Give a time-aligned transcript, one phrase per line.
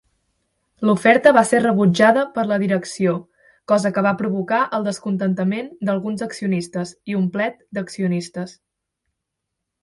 [0.89, 3.13] L'oferta va ser rebutjada per la direcció,
[3.73, 8.57] cosa que va provocar el descontentament d'alguns accionistes i un plet d'accionistes.